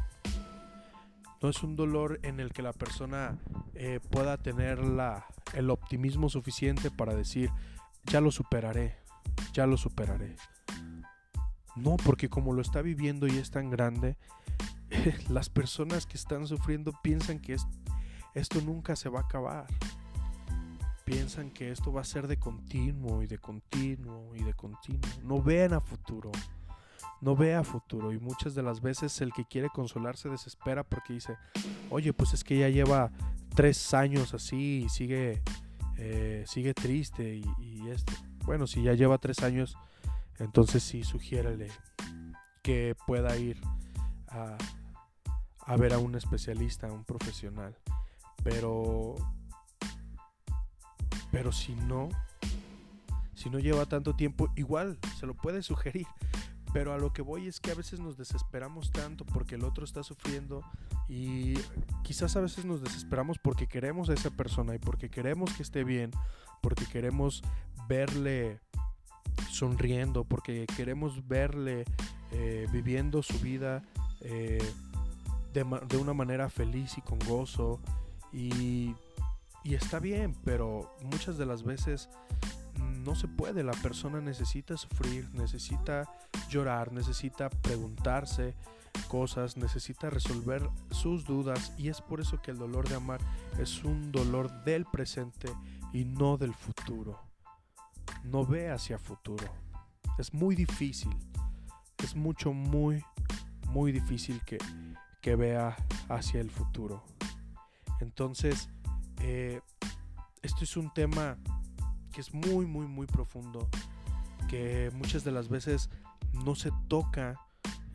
No 1.42 1.48
es 1.48 1.60
un 1.64 1.74
dolor 1.74 2.20
en 2.22 2.38
el 2.38 2.52
que 2.52 2.62
la 2.62 2.72
persona 2.72 3.36
eh, 3.74 3.98
pueda 4.10 4.36
tener 4.36 4.78
la, 4.78 5.26
el 5.54 5.70
optimismo 5.70 6.28
suficiente 6.28 6.88
para 6.88 7.16
decir, 7.16 7.50
ya 8.04 8.20
lo 8.20 8.30
superaré, 8.30 8.96
ya 9.52 9.66
lo 9.66 9.76
superaré. 9.76 10.36
No, 11.74 11.96
porque 11.96 12.28
como 12.28 12.52
lo 12.52 12.62
está 12.62 12.80
viviendo 12.80 13.26
y 13.26 13.38
es 13.38 13.50
tan 13.50 13.70
grande, 13.70 14.16
las 15.28 15.48
personas 15.48 16.06
que 16.06 16.16
están 16.16 16.46
sufriendo 16.46 16.92
piensan 17.02 17.38
que 17.38 17.56
esto 18.34 18.60
nunca 18.60 18.96
se 18.96 19.08
va 19.08 19.20
a 19.20 19.22
acabar. 19.22 19.66
Piensan 21.04 21.50
que 21.50 21.70
esto 21.70 21.92
va 21.92 22.02
a 22.02 22.04
ser 22.04 22.28
de 22.28 22.38
continuo 22.38 23.22
y 23.22 23.26
de 23.26 23.38
continuo 23.38 24.34
y 24.36 24.42
de 24.42 24.54
continuo. 24.54 25.00
No 25.24 25.42
vean 25.42 25.72
a 25.72 25.80
futuro. 25.80 26.30
No 27.20 27.36
ve 27.36 27.54
a 27.54 27.64
futuro. 27.64 28.12
Y 28.12 28.18
muchas 28.18 28.54
de 28.54 28.62
las 28.62 28.80
veces 28.80 29.20
el 29.20 29.32
que 29.32 29.44
quiere 29.44 29.68
consolarse 29.68 30.28
desespera 30.28 30.84
porque 30.84 31.14
dice, 31.14 31.36
oye, 31.90 32.12
pues 32.12 32.34
es 32.34 32.44
que 32.44 32.58
ya 32.58 32.68
lleva 32.68 33.10
tres 33.54 33.94
años 33.94 34.32
así 34.34 34.84
y 34.84 34.88
sigue, 34.88 35.42
eh, 35.98 36.44
sigue 36.46 36.74
triste 36.74 37.36
y. 37.36 37.44
Bueno, 38.44 38.66
si 38.66 38.82
ya 38.82 38.94
lleva 38.94 39.18
tres 39.18 39.40
años 39.40 39.76
entonces 40.38 40.82
sí, 40.82 41.04
sugiérele 41.04 41.68
que 42.62 42.96
pueda 43.06 43.36
ir 43.36 43.60
a, 44.28 44.56
a 45.66 45.76
ver 45.76 45.92
a 45.92 45.98
un 45.98 46.14
especialista, 46.14 46.88
a 46.88 46.92
un 46.92 47.04
profesional. 47.04 47.76
Pero, 48.42 49.14
pero 51.30 51.52
si 51.52 51.74
no, 51.74 52.08
si 53.34 53.50
no 53.50 53.58
lleva 53.58 53.86
tanto 53.86 54.14
tiempo, 54.14 54.50
igual 54.56 54.98
se 55.18 55.26
lo 55.26 55.34
puede 55.34 55.62
sugerir. 55.62 56.06
Pero 56.72 56.94
a 56.94 56.98
lo 56.98 57.12
que 57.12 57.20
voy 57.20 57.48
es 57.48 57.60
que 57.60 57.70
a 57.70 57.74
veces 57.74 58.00
nos 58.00 58.16
desesperamos 58.16 58.90
tanto 58.92 59.26
porque 59.26 59.56
el 59.56 59.64
otro 59.64 59.84
está 59.84 60.02
sufriendo 60.02 60.62
y 61.06 61.54
quizás 62.02 62.34
a 62.36 62.40
veces 62.40 62.64
nos 62.64 62.80
desesperamos 62.82 63.38
porque 63.38 63.66
queremos 63.66 64.08
a 64.08 64.14
esa 64.14 64.30
persona 64.30 64.74
y 64.74 64.78
porque 64.78 65.10
queremos 65.10 65.52
que 65.52 65.62
esté 65.62 65.84
bien, 65.84 66.10
porque 66.62 66.86
queremos 66.86 67.42
verle 67.88 68.60
sonriendo, 69.50 70.24
porque 70.24 70.64
queremos 70.74 71.28
verle 71.28 71.84
eh, 72.30 72.66
viviendo 72.72 73.22
su 73.22 73.38
vida 73.40 73.82
eh, 74.22 74.58
de, 75.52 75.64
de, 75.88 75.96
una 75.96 76.12
manera 76.12 76.48
feliz 76.48 76.98
y 76.98 77.02
con 77.02 77.18
gozo. 77.20 77.80
Y, 78.32 78.94
y 79.64 79.74
está 79.74 79.98
bien, 79.98 80.34
pero 80.44 80.94
muchas 81.02 81.38
de 81.38 81.46
las 81.46 81.62
veces 81.62 82.08
no 83.04 83.14
se 83.14 83.28
puede. 83.28 83.62
La 83.62 83.72
persona 83.72 84.20
necesita 84.20 84.76
sufrir, 84.76 85.28
necesita 85.34 86.08
llorar, 86.48 86.92
necesita 86.92 87.50
preguntarse 87.50 88.54
cosas, 89.08 89.56
necesita 89.56 90.10
resolver 90.10 90.68
sus 90.90 91.24
dudas 91.24 91.72
y 91.78 91.88
es 91.88 92.00
por 92.00 92.20
eso 92.20 92.40
que 92.42 92.50
el 92.50 92.58
dolor 92.58 92.88
de 92.88 92.96
amar 92.96 93.20
es 93.58 93.84
un 93.84 94.12
dolor 94.12 94.64
del 94.64 94.84
presente 94.84 95.48
y 95.92 96.04
no 96.04 96.36
del 96.36 96.54
futuro 96.54 97.32
no 98.24 98.44
ve 98.44 98.70
hacia 98.70 98.98
futuro. 98.98 99.46
Es 100.18 100.32
muy 100.32 100.54
difícil. 100.54 101.14
Es 102.02 102.14
mucho, 102.14 102.52
muy, 102.52 103.04
muy 103.68 103.92
difícil 103.92 104.40
que, 104.44 104.58
que 105.22 105.36
vea 105.36 105.76
hacia 106.08 106.40
el 106.40 106.50
futuro. 106.50 107.02
Entonces, 108.00 108.68
eh, 109.20 109.60
esto 110.42 110.64
es 110.64 110.76
un 110.76 110.92
tema 110.92 111.38
que 112.12 112.20
es 112.20 112.34
muy, 112.34 112.66
muy, 112.66 112.86
muy 112.86 113.06
profundo, 113.06 113.68
que 114.48 114.90
muchas 114.92 115.24
de 115.24 115.30
las 115.30 115.48
veces 115.48 115.88
no 116.32 116.54
se 116.54 116.70
toca 116.88 117.40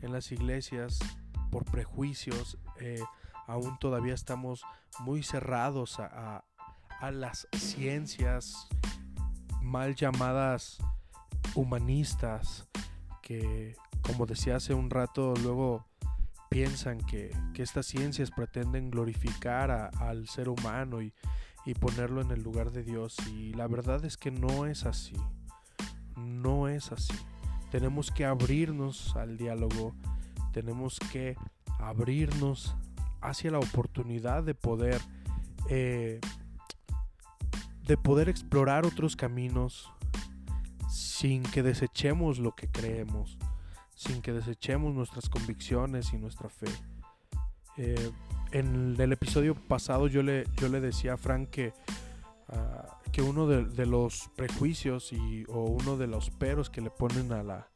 en 0.00 0.12
las 0.12 0.32
iglesias 0.32 0.98
por 1.52 1.64
prejuicios. 1.64 2.58
Eh, 2.80 3.02
aún 3.46 3.78
todavía 3.78 4.14
estamos 4.14 4.62
muy 5.00 5.22
cerrados 5.22 6.00
a, 6.00 6.44
a 7.00 7.10
las 7.10 7.46
ciencias 7.56 8.68
mal 9.60 9.94
llamadas 9.94 10.78
humanistas 11.54 12.66
que, 13.20 13.76
como 14.00 14.24
decía 14.24 14.56
hace 14.56 14.72
un 14.72 14.88
rato, 14.88 15.34
luego 15.42 15.84
piensan 16.48 16.98
que, 16.98 17.30
estas 17.56 17.86
ciencias 17.86 18.30
pretenden 18.30 18.90
glorificar 18.90 19.90
al 19.98 20.28
ser 20.28 20.48
humano 20.48 21.02
y, 21.02 21.12
y 21.66 21.74
ponerlo 21.74 22.20
en 22.20 22.30
el 22.30 22.42
lugar 22.42 22.70
de 22.70 22.84
Dios. 22.84 23.16
Y 23.32 23.52
la 23.54 23.66
verdad 23.66 24.04
es 24.04 24.16
que 24.16 24.30
no 24.30 24.66
es 24.66 24.86
así. 24.86 25.16
No 26.16 26.68
es 26.68 26.92
así. 26.92 27.14
Tenemos 27.70 28.10
que 28.10 28.24
abrirnos 28.24 29.16
al 29.16 29.36
diálogo. 29.36 29.92
Tenemos 30.52 30.98
que 31.12 31.36
abrirnos 31.78 32.76
hacia 33.20 33.50
la 33.50 33.58
oportunidad 33.58 34.44
de 34.44 34.54
poder 34.54 35.00
eh, 35.68 36.20
de 37.88 37.96
poder 37.96 38.28
explorar 38.28 38.86
otros 38.86 39.16
caminos 39.16 39.90
sin 40.90 41.42
que 41.42 41.62
desechemos 41.62 42.38
lo 42.38 42.54
que 42.54 42.68
creemos, 42.68 43.38
sin 43.98 44.22
que 44.22 44.32
desechemos 44.32 44.94
nuestras 44.94 45.28
convicciones 45.28 46.12
y 46.12 46.18
nuestra 46.18 46.48
fe. 46.48 46.68
Eh, 47.76 48.10
en 48.52 48.94
el 48.96 49.12
episodio 49.12 49.56
pasado 49.56 50.06
yo 50.06 50.22
le, 50.22 50.44
yo 50.56 50.68
le 50.68 50.80
decía 50.80 51.14
a 51.14 51.16
Frank 51.16 51.50
que, 51.50 51.72
ah, 52.48 53.00
que 53.10 53.22
uno 53.22 53.48
de, 53.48 53.86
los 53.86 54.30
prejuicios 54.36 55.12
y, 55.12 55.44
o 55.48 55.64
uno 55.64 55.96
de 55.96 56.06
los 56.06 56.30
peros 56.30 56.70
que 56.70 56.80
le 56.80 56.90
ponen 56.90 57.32
a 57.32 57.42
la, 57.42 57.66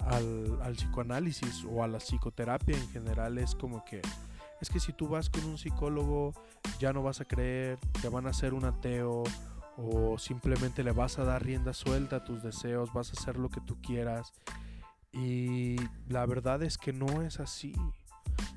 al, 0.00 0.58
al 0.60 0.74
psicoanálisis 0.74 1.64
o 1.70 1.84
a 1.84 1.88
la 1.88 1.98
psicoterapia 1.98 2.76
en 2.76 2.88
general 2.90 3.38
es 3.38 3.54
como 3.54 3.84
que 3.84 4.02
es 4.60 4.68
que 4.68 4.80
si 4.80 4.92
tú 4.92 5.08
vas 5.08 5.30
con 5.30 5.44
un 5.44 5.56
psicólogo 5.56 6.34
ya 6.80 6.92
no 6.92 7.02
vas 7.02 7.20
a 7.20 7.24
creer, 7.24 7.78
te 8.02 8.08
van 8.08 8.26
a 8.26 8.30
hacer 8.30 8.54
un 8.54 8.64
ateo 8.64 9.22
o 9.76 10.18
simplemente 10.18 10.82
le 10.82 10.90
vas 10.90 11.18
a 11.18 11.24
dar 11.24 11.44
rienda 11.44 11.72
suelta 11.72 12.16
a 12.16 12.24
tus 12.24 12.42
deseos, 12.42 12.92
vas 12.92 13.10
a 13.10 13.12
hacer 13.12 13.38
lo 13.38 13.48
que 13.48 13.60
tú 13.60 13.80
quieras. 13.80 14.32
Y 15.12 15.76
la 16.08 16.24
verdad 16.26 16.62
es 16.62 16.78
que 16.78 16.92
no 16.92 17.22
es 17.22 17.40
así. 17.40 17.74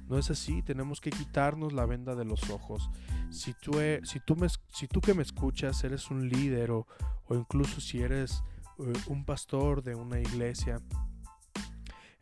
No 0.07 0.17
es 0.17 0.29
así, 0.29 0.61
tenemos 0.61 1.01
que 1.01 1.09
quitarnos 1.09 1.73
la 1.73 1.85
venda 1.85 2.15
de 2.15 2.25
los 2.25 2.49
ojos. 2.49 2.89
Si 3.29 3.53
tú, 3.53 3.79
e, 3.79 4.01
si 4.03 4.19
tú, 4.19 4.35
me, 4.35 4.47
que 5.01 5.13
me 5.13 5.23
escuchas 5.23 5.83
eres 5.83 6.11
un 6.11 6.29
líder 6.29 6.71
o, 6.71 6.87
o 7.27 7.35
incluso 7.35 7.81
si 7.81 8.01
eres 8.01 8.43
eh, 8.79 8.93
un 9.07 9.25
pastor 9.25 9.81
de 9.81 9.95
una 9.95 10.19
iglesia, 10.19 10.81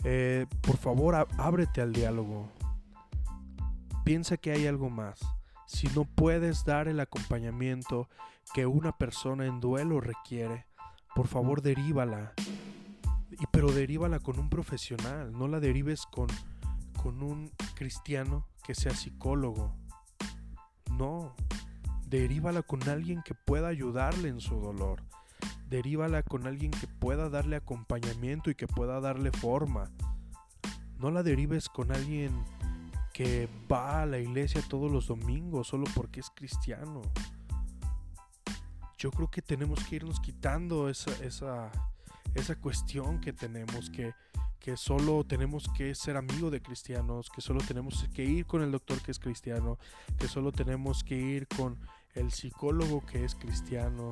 eh, 0.03 0.45
por 0.61 0.77
favor 0.77 1.27
ábrete 1.38 1.81
al 1.81 1.91
diálogo. 1.91 2.50
Piensa 4.03 4.38
que 4.38 4.51
hay 4.51 4.67
algo 4.67 4.89
más. 4.89 5.19
Si 5.65 5.88
no 5.88 6.05
puedes 6.05 6.65
dar 6.65 6.88
el 6.88 7.00
acompañamiento 7.00 8.09
que 8.53 8.65
una 8.65 8.97
persona 8.97 9.45
en 9.45 9.59
duelo 9.59 10.01
requiere, 10.01 10.65
por 11.15 11.27
favor 11.27 11.61
derívala. 11.61 12.33
Y 13.41 13.48
pero 13.51 13.71
derívala 13.71 14.19
con 14.19 14.39
un 14.39 14.50
profesional, 14.50 15.31
no 15.33 15.48
la 15.48 15.60
derives 15.60 16.05
con, 16.05 16.27
con 17.01 17.24
un 17.24 17.51
cristiano 17.74 18.45
que 18.63 18.75
sea 18.75 18.93
psicólogo. 18.93 19.74
No, 20.91 21.36
derívala 22.05 22.62
con 22.62 22.88
alguien 22.88 23.24
que 23.24 23.33
pueda 23.33 23.67
ayudarle 23.67 24.29
en 24.29 24.41
su 24.41 24.60
dolor. 24.60 25.01
Derívala 25.67 26.21
con 26.21 26.45
alguien 26.45 26.69
que 26.69 26.86
pueda 26.86 27.29
darle 27.29 27.55
acompañamiento 27.55 28.51
y 28.51 28.55
que 28.55 28.67
pueda 28.67 29.00
darle 29.00 29.31
forma. 29.31 29.89
No 31.00 31.10
la 31.10 31.24
derives 31.24 31.67
con 31.67 31.91
alguien 31.91 32.45
que 33.12 33.50
va 33.71 34.03
a 34.03 34.05
la 34.05 34.19
iglesia 34.19 34.62
todos 34.69 34.91
los 34.91 35.07
domingos 35.07 35.69
solo 35.69 35.86
porque 35.95 36.19
es 36.19 36.29
cristiano. 36.29 37.01
Yo 39.00 39.10
creo 39.10 39.31
que 39.31 39.41
tenemos 39.41 39.83
que 39.86 39.95
irnos 39.95 40.19
quitando 40.19 40.89
esa, 40.89 41.12
esa, 41.25 41.71
esa 42.35 42.55
cuestión 42.55 43.19
que 43.19 43.33
tenemos, 43.33 43.89
que, 43.89 44.13
que 44.59 44.77
solo 44.77 45.23
tenemos 45.23 45.67
que 45.75 45.93
ser 45.95 46.17
amigos 46.17 46.51
de 46.51 46.61
cristianos, 46.61 47.29
que 47.29 47.41
solo 47.41 47.61
tenemos 47.61 48.07
que 48.13 48.23
ir 48.23 48.45
con 48.45 48.61
el 48.61 48.71
doctor 48.71 49.01
que 49.01 49.11
es 49.11 49.19
cristiano, 49.19 49.77
que 50.17 50.27
solo 50.27 50.51
tenemos 50.51 51.03
que 51.03 51.15
ir 51.15 51.47
con 51.47 51.77
el 52.13 52.31
psicólogo 52.31 53.05
que 53.05 53.25
es 53.25 53.35
cristiano, 53.35 54.09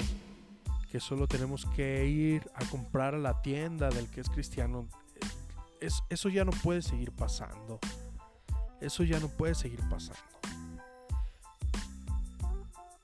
que 0.91 0.99
solo 0.99 1.27
tenemos 1.27 1.65
que 1.75 2.07
ir 2.07 2.49
a 2.55 2.65
comprar 2.65 3.13
a 3.15 3.19
la 3.19 3.41
tienda 3.41 3.89
del 3.89 4.09
que 4.09 4.21
es 4.21 4.29
cristiano. 4.29 4.87
Es, 5.79 6.03
eso 6.09 6.29
ya 6.29 6.43
no 6.43 6.51
puede 6.51 6.81
seguir 6.81 7.11
pasando. 7.11 7.79
Eso 8.81 9.03
ya 9.03 9.19
no 9.19 9.27
puede 9.27 9.55
seguir 9.55 9.81
pasando. 9.89 10.21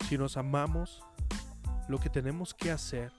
si 0.08 0.20
nos 0.20 0.38
amamos, 0.38 1.02
lo 1.88 2.00
que 2.00 2.10
tenemos 2.10 2.54
que 2.54 2.72
hacer 2.72 3.12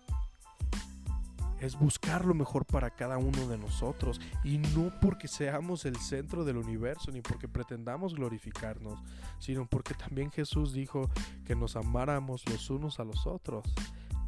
es 1.61 1.79
buscar 1.79 2.25
lo 2.25 2.35
mejor 2.35 2.67
para 2.67 2.91
cada 2.91 3.19
uno 3.19 3.49
de 3.49 3.59
nosotros 3.59 4.21
y 4.45 4.59
no 4.59 4.93
porque 5.01 5.29
seamos 5.29 5.85
el 5.85 5.97
centro 5.97 6.45
del 6.45 6.59
universo 6.59 7.11
ni 7.11 7.23
porque 7.23 7.49
pretendamos 7.49 8.15
glorificarnos, 8.15 9.01
sino 9.39 9.67
porque 9.67 9.95
también 9.95 10.31
Jesús 10.31 10.73
dijo 10.73 11.11
que 11.45 11.57
nos 11.57 11.77
amáramos 11.77 12.47
los 12.49 12.69
unos 12.71 13.01
a 13.01 13.05
los 13.05 13.27
otros, 13.27 13.65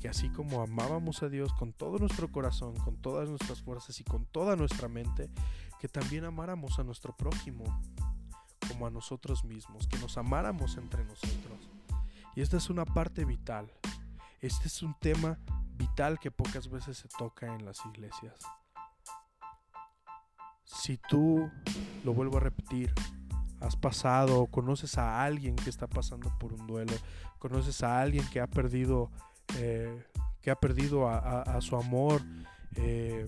que 0.00 0.08
así 0.08 0.30
como 0.30 0.62
amábamos 0.62 1.22
a 1.22 1.28
Dios 1.28 1.52
con 1.52 1.72
todo 1.72 1.98
nuestro 1.98 2.30
corazón, 2.30 2.74
con 2.76 2.96
todas 2.96 3.28
nuestras 3.28 3.62
fuerzas 3.62 4.00
y 4.00 4.04
con 4.04 4.24
toda 4.26 4.56
nuestra 4.56 4.88
mente, 4.88 5.30
que 5.80 5.88
también 5.88 6.24
amáramos 6.24 6.78
a 6.78 6.84
nuestro 6.84 7.16
prójimo 7.16 7.64
como 8.68 8.86
a 8.86 8.90
nosotros 8.90 9.44
mismos, 9.44 9.86
que 9.86 9.98
nos 9.98 10.18
amáramos 10.18 10.76
entre 10.76 11.04
nosotros. 11.04 11.70
Y 12.34 12.40
esta 12.40 12.56
es 12.56 12.70
una 12.70 12.84
parte 12.84 13.24
vital. 13.24 13.70
Este 14.40 14.68
es 14.68 14.82
un 14.82 14.94
tema 15.00 15.38
vital 15.78 16.18
que 16.18 16.30
pocas 16.30 16.68
veces 16.68 16.98
se 16.98 17.08
toca 17.08 17.46
en 17.54 17.64
las 17.64 17.84
iglesias. 17.86 18.34
Si 20.64 20.98
tú, 20.98 21.48
lo 22.04 22.12
vuelvo 22.12 22.36
a 22.36 22.40
repetir, 22.40 22.92
has 23.60 23.76
pasado 23.76 24.42
o 24.42 24.46
conoces 24.46 24.98
a 24.98 25.24
alguien 25.24 25.56
que 25.56 25.70
está 25.70 25.86
pasando 25.86 26.30
por 26.38 26.52
un 26.52 26.66
duelo, 26.66 26.92
conoces 27.38 27.82
a 27.82 28.00
alguien 28.00 28.28
que 28.30 28.40
ha 28.40 28.46
perdido, 28.46 29.10
eh, 29.56 30.04
que 30.42 30.50
ha 30.50 30.56
perdido 30.56 31.08
a, 31.08 31.60
su 31.60 31.76
amor 31.76 32.22
eh, 32.76 33.24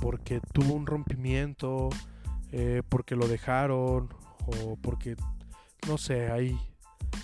porque 0.00 0.40
tuvo 0.52 0.74
un 0.74 0.86
rompimiento, 0.86 1.90
eh, 2.50 2.82
porque 2.88 3.14
lo 3.14 3.28
dejaron 3.28 4.08
o 4.46 4.76
porque, 4.76 5.16
no 5.86 5.98
sé, 5.98 6.30
hay, 6.30 6.58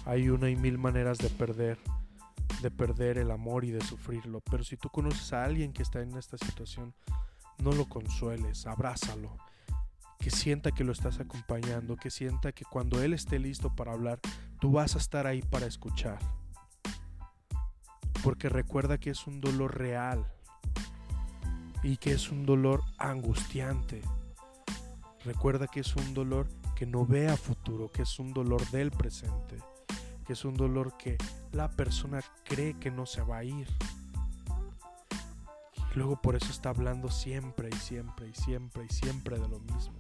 hay 0.04 0.28
una 0.28 0.50
y 0.50 0.56
mil 0.56 0.78
maneras 0.78 1.18
de 1.18 1.28
perder 1.30 1.78
de 2.64 2.70
perder 2.70 3.18
el 3.18 3.30
amor 3.30 3.66
y 3.66 3.70
de 3.72 3.82
sufrirlo. 3.82 4.40
Pero 4.40 4.64
si 4.64 4.78
tú 4.78 4.88
conoces 4.88 5.34
a 5.34 5.44
alguien 5.44 5.74
que 5.74 5.82
está 5.82 6.00
en 6.00 6.16
esta 6.16 6.38
situación, 6.38 6.94
no 7.58 7.72
lo 7.72 7.84
consueles, 7.84 8.66
abrázalo. 8.66 9.36
Que 10.18 10.30
sienta 10.30 10.72
que 10.72 10.82
lo 10.82 10.92
estás 10.92 11.20
acompañando, 11.20 11.96
que 11.96 12.10
sienta 12.10 12.52
que 12.52 12.64
cuando 12.64 13.02
él 13.02 13.12
esté 13.12 13.38
listo 13.38 13.76
para 13.76 13.92
hablar, 13.92 14.18
tú 14.60 14.72
vas 14.72 14.94
a 14.94 14.98
estar 14.98 15.26
ahí 15.26 15.42
para 15.42 15.66
escuchar. 15.66 16.18
Porque 18.22 18.48
recuerda 18.48 18.96
que 18.96 19.10
es 19.10 19.26
un 19.26 19.42
dolor 19.42 19.76
real 19.76 20.26
y 21.82 21.98
que 21.98 22.12
es 22.12 22.30
un 22.30 22.46
dolor 22.46 22.80
angustiante. 22.96 24.00
Recuerda 25.22 25.66
que 25.66 25.80
es 25.80 25.94
un 25.96 26.14
dolor 26.14 26.48
que 26.74 26.86
no 26.86 27.04
ve 27.04 27.28
a 27.28 27.36
futuro, 27.36 27.92
que 27.92 28.02
es 28.02 28.18
un 28.18 28.32
dolor 28.32 28.66
del 28.70 28.90
presente 28.90 29.58
que 30.24 30.32
es 30.32 30.44
un 30.44 30.54
dolor 30.54 30.96
que 30.96 31.16
la 31.54 31.70
persona 31.70 32.20
cree 32.44 32.74
que 32.74 32.90
no 32.90 33.06
se 33.06 33.22
va 33.22 33.38
a 33.38 33.44
ir. 33.44 33.68
Luego 35.94 36.20
por 36.20 36.34
eso 36.34 36.50
está 36.50 36.70
hablando 36.70 37.08
siempre 37.08 37.70
y 37.72 37.76
siempre 37.76 38.28
y 38.28 38.34
siempre 38.34 38.84
y 38.84 38.92
siempre 38.92 39.38
de 39.38 39.48
lo 39.48 39.60
mismo. 39.60 39.94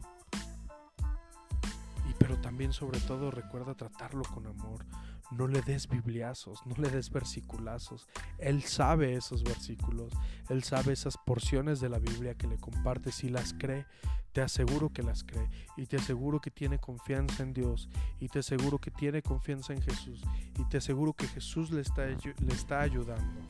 Y 2.10 2.14
pero 2.18 2.40
también 2.40 2.72
sobre 2.72 2.98
todo 3.00 3.30
recuerda 3.30 3.74
tratarlo 3.74 4.24
con 4.24 4.46
amor. 4.46 4.84
No 5.30 5.46
le 5.46 5.62
des 5.62 5.88
bibliazos, 5.88 6.64
no 6.66 6.74
le 6.76 6.90
des 6.90 7.10
versiculazos. 7.10 8.06
Él 8.38 8.62
sabe 8.62 9.14
esos 9.14 9.42
versículos, 9.42 10.12
él 10.48 10.62
sabe 10.62 10.92
esas 10.92 11.16
porciones 11.16 11.80
de 11.80 11.88
la 11.88 11.98
Biblia 11.98 12.34
que 12.34 12.46
le 12.46 12.56
compartes 12.56 13.24
y 13.24 13.28
las 13.28 13.54
cree. 13.54 13.86
Te 14.32 14.42
aseguro 14.42 14.90
que 14.90 15.02
las 15.02 15.22
cree 15.22 15.48
y 15.76 15.86
te 15.86 15.96
aseguro 15.96 16.40
que 16.40 16.50
tiene 16.50 16.80
confianza 16.80 17.44
en 17.44 17.52
Dios 17.52 17.88
y 18.18 18.28
te 18.28 18.40
aseguro 18.40 18.78
que 18.78 18.90
tiene 18.90 19.22
confianza 19.22 19.72
en 19.72 19.80
Jesús 19.80 20.22
y 20.58 20.64
te 20.64 20.78
aseguro 20.78 21.12
que 21.12 21.28
Jesús 21.28 21.70
le 21.70 21.82
está, 21.82 22.06
le 22.06 22.52
está 22.52 22.80
ayudando. 22.80 23.40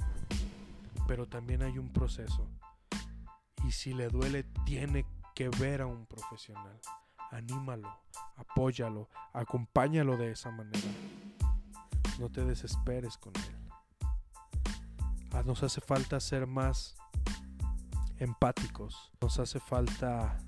Pero 1.08 1.26
también 1.26 1.62
hay 1.62 1.78
un 1.78 1.90
proceso 1.90 2.46
y 3.66 3.72
si 3.72 3.94
le 3.94 4.08
duele 4.08 4.44
tiene 4.64 5.06
que 5.34 5.48
ver 5.48 5.82
a 5.82 5.86
un 5.86 6.06
profesional. 6.06 6.78
Anímalo, 7.30 7.88
apóyalo, 8.36 9.08
acompáñalo 9.32 10.16
de 10.16 10.32
esa 10.32 10.50
manera. 10.50 10.88
No 12.18 12.30
te 12.30 12.44
desesperes 12.44 13.18
con 13.18 13.32
él. 13.36 13.64
Ah, 15.32 15.42
nos 15.44 15.62
hace 15.62 15.80
falta 15.80 16.20
ser 16.20 16.46
más 16.46 16.94
empáticos. 18.18 19.12
Nos 19.20 19.38
hace 19.38 19.58
falta 19.58 20.38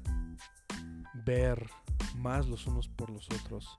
ver 1.25 1.69
más 2.17 2.47
los 2.47 2.67
unos 2.67 2.89
por 2.89 3.11
los 3.11 3.29
otros. 3.31 3.79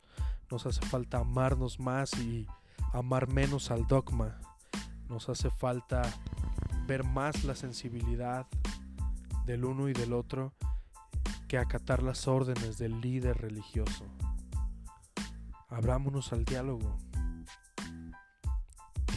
Nos 0.51 0.65
hace 0.65 0.85
falta 0.85 1.19
amarnos 1.19 1.79
más 1.79 2.13
y 2.15 2.47
amar 2.93 3.27
menos 3.27 3.71
al 3.71 3.87
dogma. 3.87 4.39
Nos 5.09 5.29
hace 5.29 5.49
falta 5.49 6.01
ver 6.87 7.03
más 7.03 7.43
la 7.43 7.55
sensibilidad 7.55 8.47
del 9.45 9.65
uno 9.65 9.89
y 9.89 9.93
del 9.93 10.13
otro 10.13 10.53
que 11.47 11.57
acatar 11.57 12.03
las 12.03 12.27
órdenes 12.27 12.77
del 12.77 12.99
líder 12.99 13.37
religioso. 13.37 14.05
Abrámonos 15.69 16.33
al 16.33 16.43
diálogo. 16.43 16.97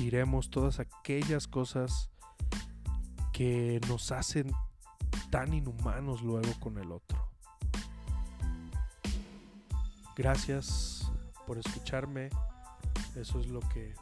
Tiremos 0.01 0.49
todas 0.49 0.81
aquellas 0.81 1.47
cosas 1.47 2.09
que 3.35 3.83
nos 3.87 4.13
hacen 4.13 4.51
tan 5.29 5.53
inhumanos 5.53 6.23
luego 6.23 6.49
con 6.59 6.79
el 6.79 6.91
otro. 6.91 7.29
Gracias 10.17 11.13
por 11.47 11.59
escucharme. 11.59 12.31
Eso 13.15 13.41
es 13.41 13.49
lo 13.49 13.61
que 13.61 13.95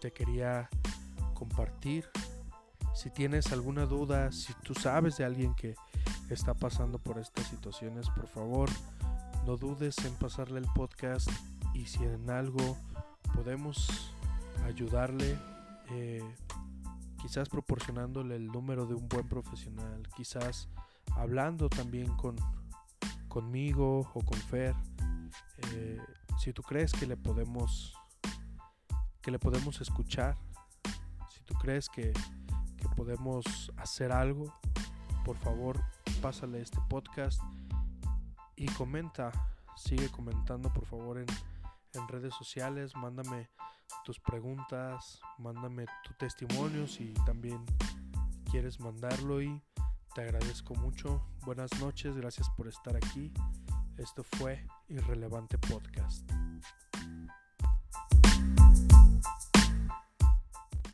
te 0.00 0.14
quería 0.14 0.70
compartir. 1.34 2.08
Si 2.94 3.10
tienes 3.10 3.52
alguna 3.52 3.84
duda, 3.84 4.32
si 4.32 4.54
tú 4.62 4.72
sabes 4.72 5.18
de 5.18 5.26
alguien 5.26 5.54
que 5.56 5.74
está 6.30 6.54
pasando 6.54 6.98
por 6.98 7.18
estas 7.18 7.48
situaciones, 7.48 8.08
por 8.08 8.28
favor, 8.28 8.70
no 9.44 9.58
dudes 9.58 9.98
en 10.06 10.14
pasarle 10.14 10.60
el 10.60 10.68
podcast 10.74 11.28
y 11.74 11.84
si 11.84 12.02
en 12.02 12.30
algo 12.30 12.78
podemos 13.34 14.14
ayudarle, 14.68 15.36
eh, 15.90 16.22
quizás 17.20 17.48
proporcionándole 17.48 18.36
el 18.36 18.46
número 18.46 18.86
de 18.86 18.94
un 18.94 19.08
buen 19.08 19.28
profesional, 19.28 20.02
quizás 20.16 20.68
hablando 21.16 21.68
también 21.68 22.14
con 22.16 22.36
conmigo 23.28 24.10
o 24.14 24.20
con 24.20 24.38
Fer 24.38 24.74
eh, 25.58 26.00
si 26.38 26.52
tú 26.52 26.62
crees 26.62 26.92
que 26.92 27.06
le 27.06 27.16
podemos 27.16 27.94
que 29.20 29.30
le 29.30 29.38
podemos 29.38 29.80
escuchar, 29.80 30.36
si 31.28 31.40
tú 31.44 31.54
crees 31.54 31.88
que, 31.88 32.12
que 32.76 32.88
podemos 32.96 33.70
hacer 33.76 34.12
algo, 34.12 34.54
por 35.24 35.36
favor 35.36 35.80
pásale 36.22 36.60
este 36.62 36.78
podcast 36.88 37.40
y 38.56 38.66
comenta, 38.66 39.30
sigue 39.76 40.08
comentando 40.08 40.72
por 40.72 40.86
favor 40.86 41.18
en, 41.18 41.26
en 41.94 42.08
redes 42.08 42.34
sociales, 42.34 42.94
mándame 42.96 43.50
tus 44.04 44.20
preguntas, 44.20 45.20
mándame 45.38 45.86
tu 46.04 46.14
testimonio 46.14 46.86
si 46.86 47.12
también 47.26 47.64
quieres 48.50 48.80
mandarlo 48.80 49.42
y 49.42 49.60
te 50.14 50.22
agradezco 50.22 50.74
mucho. 50.74 51.22
Buenas 51.44 51.70
noches, 51.80 52.16
gracias 52.16 52.48
por 52.56 52.68
estar 52.68 52.96
aquí. 52.96 53.32
Esto 53.96 54.22
fue 54.22 54.66
Irrelevante 54.88 55.58
Podcast. 55.58 56.30